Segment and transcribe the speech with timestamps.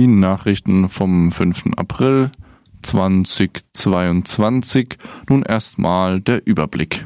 [0.00, 1.76] Die Nachrichten vom 5.
[1.76, 2.32] April
[2.80, 4.96] 2022.
[5.28, 7.04] Nun erstmal der Überblick.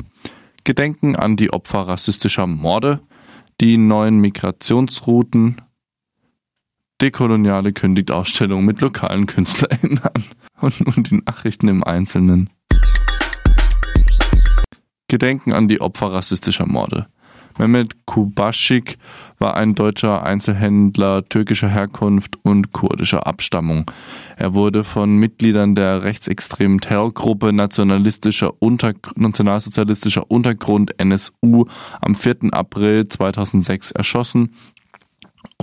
[0.63, 3.01] Gedenken an die Opfer rassistischer Morde,
[3.61, 5.61] die neuen Migrationsrouten,
[7.01, 10.25] Dekoloniale kündigt Ausstellung mit lokalen KünstlerInnen an
[10.61, 12.49] und nun die Nachrichten im Einzelnen.
[15.09, 17.09] Gedenken an die Opfer rassistischer Morde.
[17.59, 18.99] Mehmet Kubaschik
[19.39, 23.91] war ein deutscher Einzelhändler türkischer Herkunft und kurdischer Abstammung.
[24.37, 31.67] Er wurde von Mitgliedern der rechtsextremen Terrorgruppe nationalistischer Unter nationalsozialistischer Untergrund NSU
[32.01, 32.53] am 4.
[32.53, 34.51] April 2006 erschossen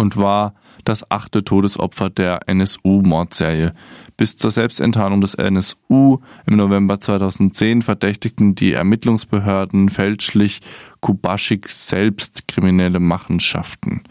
[0.01, 3.71] und war das achte Todesopfer der NSU-Mordserie.
[4.17, 10.61] Bis zur Selbstenttarnung des NSU im November 2010 verdächtigten die Ermittlungsbehörden fälschlich
[10.99, 14.03] Kubaschik selbst kriminelle Machenschaften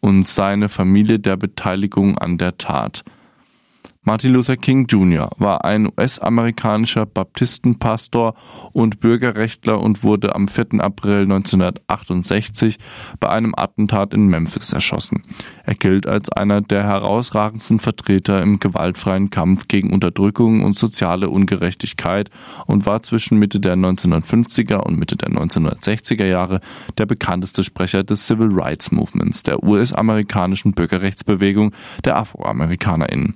[0.00, 3.04] und seine Familie der Beteiligung an der Tat.
[4.02, 5.28] Martin Luther King Jr.
[5.38, 8.34] war ein US-amerikanischer Baptistenpastor
[8.72, 10.80] und Bürgerrechtler und wurde am 4.
[10.80, 12.78] April 1968
[13.20, 15.24] bei einem Attentat in Memphis erschossen.
[15.64, 22.30] Er gilt als einer der herausragendsten Vertreter im gewaltfreien Kampf gegen Unterdrückung und soziale Ungerechtigkeit
[22.66, 26.60] und war zwischen Mitte der 1950er und Mitte der 1960er Jahre
[26.96, 31.74] der bekannteste Sprecher des Civil Rights Movements, der US-amerikanischen Bürgerrechtsbewegung
[32.04, 33.34] der AfroamerikanerInnen.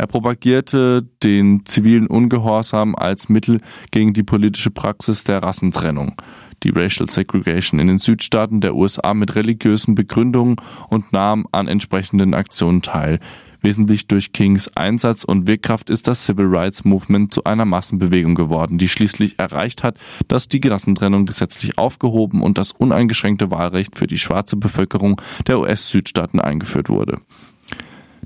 [0.00, 6.14] Er propagierte den zivilen Ungehorsam als Mittel gegen die politische Praxis der Rassentrennung
[6.62, 10.56] die Racial Segregation in den Südstaaten der USA mit religiösen Begründungen
[10.88, 13.20] und nahm an entsprechenden Aktionen teil.
[13.60, 18.78] Wesentlich durch Kings Einsatz und Wirkkraft ist das Civil Rights Movement zu einer Massenbewegung geworden,
[18.78, 24.18] die schließlich erreicht hat, dass die Rassentrennung gesetzlich aufgehoben und das uneingeschränkte Wahlrecht für die
[24.18, 27.18] schwarze Bevölkerung der US-Südstaaten eingeführt wurde.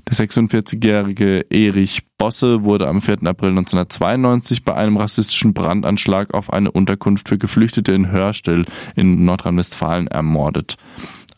[0.07, 3.23] Der 46-jährige Erich Bosse wurde am 4.
[3.25, 10.07] April 1992 bei einem rassistischen Brandanschlag auf eine Unterkunft für Geflüchtete in Hörstill in Nordrhein-Westfalen
[10.07, 10.77] ermordet.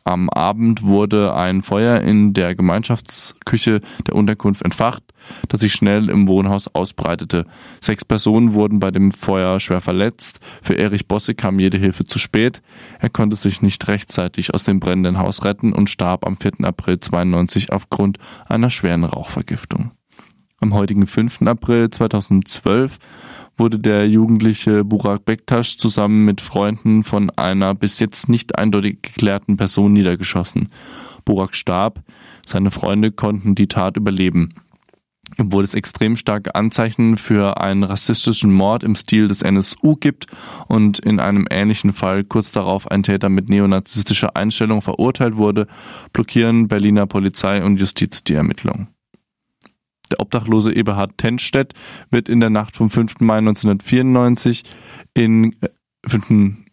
[0.08, 5.04] Am Abend wurde ein Feuer in der Gemeinschaftsküche der Unterkunft entfacht,
[5.50, 7.46] das sich schnell im Wohnhaus ausbreitete.
[7.82, 10.40] Sechs Personen wurden bei dem Feuer schwer verletzt.
[10.62, 12.62] Für Erich Bosse kam jede Hilfe zu spät.
[13.00, 16.64] Er konnte sich nicht rechtzeitig aus dem brennenden Haus retten und starb am 4.
[16.64, 18.18] April 92 aufgrund
[18.48, 19.92] einer schweren Rauchvergiftung.
[20.62, 21.42] Am heutigen 5.
[21.42, 22.98] April 2012
[23.58, 29.58] wurde der jugendliche Burak Bektasch zusammen mit Freunden von einer bis jetzt nicht eindeutig geklärten
[29.58, 30.70] Person niedergeschossen.
[31.26, 32.04] Burak starb,
[32.46, 34.54] seine Freunde konnten die Tat überleben.
[35.38, 40.28] Obwohl es extrem starke Anzeichen für einen rassistischen Mord im Stil des NSU gibt
[40.68, 45.68] und in einem ähnlichen Fall kurz darauf ein Täter mit neonazistischer Einstellung verurteilt wurde,
[46.14, 48.88] blockieren Berliner Polizei und Justiz die Ermittlungen.
[50.12, 51.74] Der obdachlose Eberhard Tenstedt
[52.10, 53.20] wird in der Nacht vom 5.
[53.20, 54.64] Mai 1994
[55.14, 55.56] in
[56.06, 56.30] 5.
[56.30, 56.68] Äh,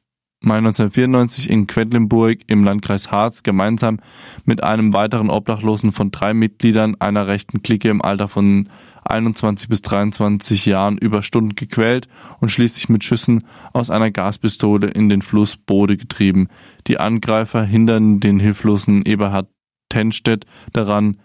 [0.45, 3.99] Mai 1994 in Quedlinburg im Landkreis Harz gemeinsam
[4.45, 8.69] mit einem weiteren Obdachlosen von drei Mitgliedern einer rechten Clique im Alter von
[9.05, 12.09] 21 bis 23 Jahren über Stunden gequält
[12.41, 16.49] und schließlich mit Schüssen aus einer Gaspistole in den Fluss Bode getrieben.
[16.89, 19.49] Die Angreifer hindern den hilflosen Eberhard
[19.89, 21.19] Tenstedt daran,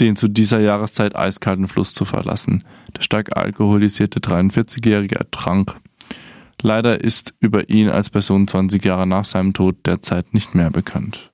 [0.00, 2.64] den zu dieser Jahreszeit eiskalten Fluss zu verlassen.
[2.96, 5.76] Der stark alkoholisierte 43-Jährige ertrank.
[6.62, 11.30] Leider ist über ihn als Person 20 Jahre nach seinem Tod derzeit nicht mehr bekannt.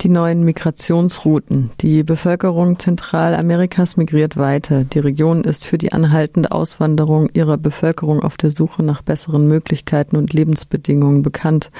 [0.00, 1.70] Die neuen Migrationsrouten.
[1.82, 4.84] Die Bevölkerung Zentralamerikas migriert weiter.
[4.84, 10.16] Die Region ist für die anhaltende Auswanderung ihrer Bevölkerung auf der Suche nach besseren Möglichkeiten
[10.16, 11.70] und Lebensbedingungen bekannt.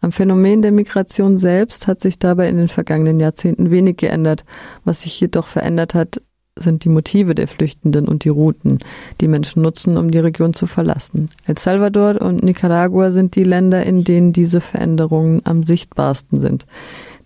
[0.00, 4.44] Am Phänomen der Migration selbst hat sich dabei in den vergangenen Jahrzehnten wenig geändert.
[4.84, 6.22] Was sich jedoch verändert hat,
[6.56, 8.78] sind die Motive der Flüchtenden und die Routen,
[9.20, 11.30] die Menschen nutzen, um die Region zu verlassen.
[11.46, 16.66] El Salvador und Nicaragua sind die Länder, in denen diese Veränderungen am sichtbarsten sind.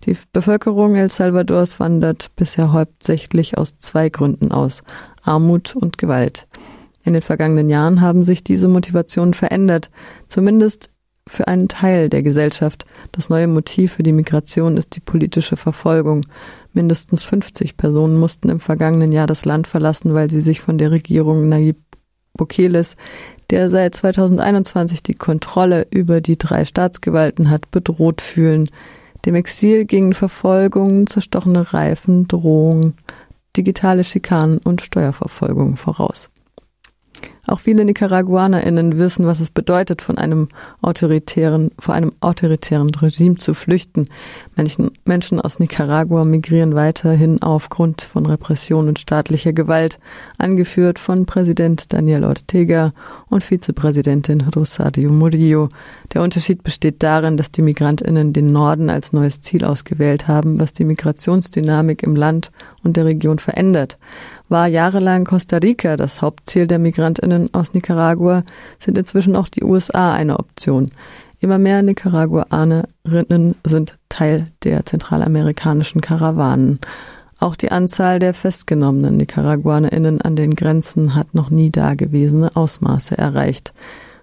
[0.05, 4.83] Die Bevölkerung El Salvadors wandert bisher hauptsächlich aus zwei Gründen aus
[5.23, 6.47] Armut und Gewalt.
[7.05, 9.89] In den vergangenen Jahren haben sich diese Motivationen verändert,
[10.27, 10.89] zumindest
[11.27, 12.85] für einen Teil der Gesellschaft.
[13.11, 16.25] Das neue Motiv für die Migration ist die politische Verfolgung.
[16.73, 20.91] Mindestens 50 Personen mussten im vergangenen Jahr das Land verlassen, weil sie sich von der
[20.91, 21.77] Regierung Nayib
[22.35, 22.95] Bukeles,
[23.49, 28.69] der seit 2021 die Kontrolle über die drei Staatsgewalten hat, bedroht fühlen.
[29.25, 32.95] Dem Exil gingen Verfolgungen, zerstochene Reifen, Drohungen,
[33.55, 36.29] digitale Schikanen und Steuerverfolgung voraus.
[37.45, 40.47] Auch viele NicaraguanerInnen wissen, was es bedeutet, von einem
[40.81, 44.07] autoritären, vor einem autoritären Regime zu flüchten.
[44.55, 49.99] Menschen, Menschen aus Nicaragua migrieren weiterhin aufgrund von Repression und staatlicher Gewalt,
[50.37, 52.87] angeführt von Präsident Daniel Ortega
[53.27, 55.67] und Vizepräsidentin Rosario Murillo.
[56.13, 60.71] Der Unterschied besteht darin, dass die MigrantInnen den Norden als neues Ziel ausgewählt haben, was
[60.71, 62.51] die Migrationsdynamik im Land
[62.83, 63.97] und der Region verändert
[64.49, 68.43] war jahrelang Costa Rica das Hauptziel der Migrantinnen aus Nicaragua,
[68.79, 70.87] sind inzwischen auch die USA eine Option.
[71.39, 76.79] Immer mehr Nicaraguanerinnen sind Teil der zentralamerikanischen Karawanen.
[77.39, 83.73] Auch die Anzahl der festgenommenen Nicaraguanerinnen an den Grenzen hat noch nie dagewesene Ausmaße erreicht.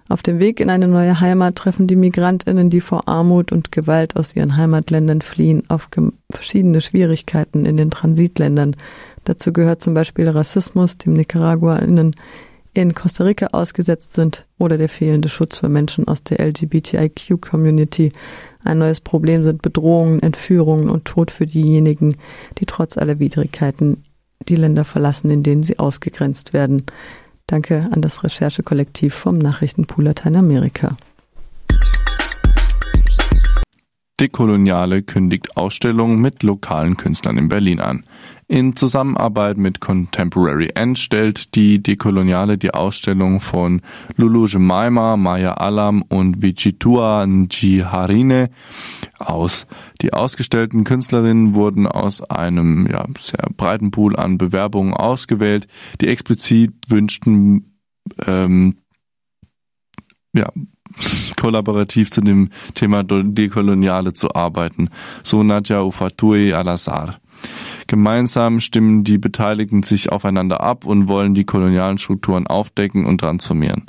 [0.09, 4.17] Auf dem Weg in eine neue Heimat treffen die Migrantinnen, die vor Armut und Gewalt
[4.17, 5.87] aus ihren Heimatländern fliehen, auf
[6.31, 8.75] verschiedene Schwierigkeiten in den Transitländern,
[9.23, 12.15] Dazu gehört zum Beispiel Rassismus, dem NicaraguaInnen
[12.73, 18.11] in Costa Rica ausgesetzt sind oder der fehlende Schutz für Menschen aus der LGBTIQ-Community.
[18.63, 22.15] Ein neues Problem sind Bedrohungen, Entführungen und Tod für diejenigen,
[22.59, 24.03] die trotz aller Widrigkeiten
[24.47, 26.83] die Länder verlassen, in denen sie ausgegrenzt werden.
[27.47, 30.95] Danke an das Recherchekollektiv vom Nachrichtenpool Lateinamerika.
[34.21, 38.03] Dekoloniale kündigt Ausstellungen mit lokalen Künstlern in Berlin an.
[38.47, 43.81] In Zusammenarbeit mit Contemporary End stellt die Dekoloniale die Ausstellung von
[44.17, 48.51] Lulu Jemima, Maya Alam und Vichitua Njiharine
[49.17, 49.65] aus.
[50.01, 55.67] Die ausgestellten Künstlerinnen wurden aus einem ja, sehr breiten Pool an Bewerbungen ausgewählt,
[55.99, 57.79] die explizit wünschten,
[58.27, 58.75] ähm,
[60.33, 60.47] ja,
[61.41, 64.89] kollaborativ zu dem Thema Dekoloniale zu arbeiten,
[65.23, 67.19] so Nadja Ufatui Al-Azhar.
[67.87, 73.85] Gemeinsam stimmen die Beteiligten sich aufeinander ab und wollen die kolonialen Strukturen aufdecken und transformieren.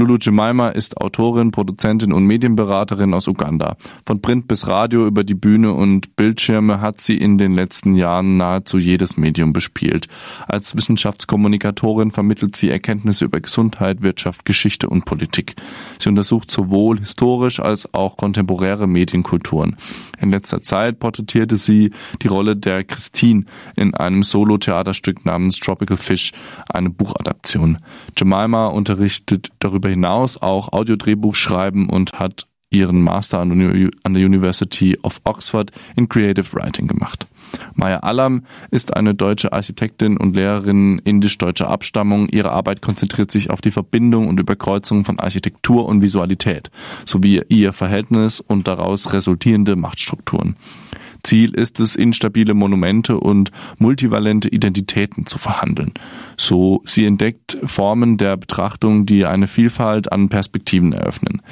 [0.00, 3.76] Lulu Jemima ist Autorin, Produzentin und Medienberaterin aus Uganda.
[4.06, 8.38] Von Print bis Radio über die Bühne und Bildschirme hat sie in den letzten Jahren
[8.38, 10.08] nahezu jedes Medium bespielt.
[10.48, 15.56] Als Wissenschaftskommunikatorin vermittelt sie Erkenntnisse über Gesundheit, Wirtschaft, Geschichte und Politik.
[15.98, 19.76] Sie untersucht sowohl historisch als auch kontemporäre Medienkulturen.
[20.18, 21.90] In letzter Zeit porträtierte sie
[22.22, 23.44] die Rolle der Christine
[23.76, 26.32] in einem Solo-Theaterstück namens Tropical Fish,
[26.70, 27.76] eine Buchadaption.
[28.16, 35.20] Jemima unterrichtet darüber hinaus auch Audiodrehbuch schreiben und hat ihren Master an der University of
[35.24, 37.26] Oxford in Creative Writing gemacht.
[37.74, 42.28] Maya Alam ist eine deutsche Architektin und Lehrerin indisch-deutscher Abstammung.
[42.28, 46.70] Ihre Arbeit konzentriert sich auf die Verbindung und Überkreuzung von Architektur und Visualität
[47.04, 50.54] sowie ihr Verhältnis und daraus resultierende Machtstrukturen.
[51.22, 55.92] Ziel ist es, instabile Monumente und multivalente Identitäten zu verhandeln.
[56.36, 61.42] So sie entdeckt Formen der Betrachtung, die eine Vielfalt an Perspektiven eröffnen.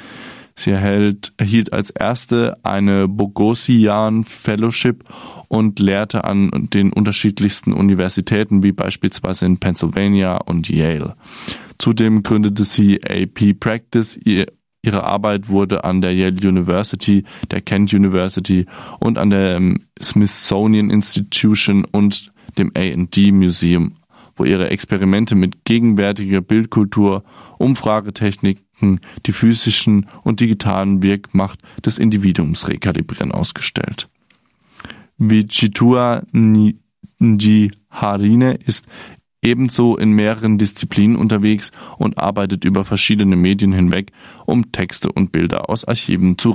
[0.59, 5.05] Sie erhält, erhielt als erste eine Bogosian Fellowship
[5.47, 11.15] und lehrte an den unterschiedlichsten Universitäten wie beispielsweise in Pennsylvania und Yale.
[11.77, 14.19] Zudem gründete sie AP Practice,
[14.81, 18.65] Ihre Arbeit wurde an der Yale University, der Kent University
[18.99, 23.97] und an der ähm, Smithsonian Institution und dem A&D Museum,
[24.35, 27.23] wo ihre Experimente mit gegenwärtiger Bildkultur,
[27.57, 34.07] Umfragetechniken, die physischen und digitalen Wirkmacht des Individuums rekalibrieren ausgestellt.
[35.17, 36.23] Vichitua
[37.19, 38.87] Njiharine ist
[39.49, 44.11] ebenso in mehreren Disziplinen unterwegs und arbeitet über verschiedene Medien hinweg,
[44.45, 46.51] um Texte und Bilder aus Archiven zu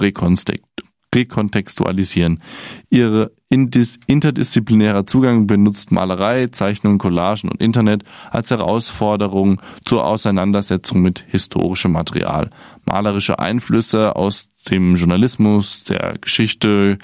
[1.14, 2.42] rekontextualisieren.
[2.90, 11.92] Ihre interdisziplinärer Zugang benutzt Malerei, Zeichnung, Collagen und Internet als Herausforderung zur Auseinandersetzung mit historischem
[11.92, 12.50] Material.
[12.84, 16.98] Malerische Einflüsse aus dem Journalismus, der Geschichte,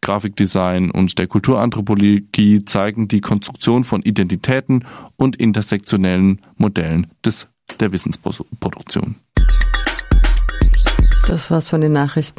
[0.00, 4.84] Grafikdesign und der Kulturanthropologie zeigen die Konstruktion von Identitäten
[5.16, 7.46] und intersektionellen Modellen des,
[7.78, 9.16] der Wissensproduktion.
[11.28, 12.30] Das war's von den Nachrichten.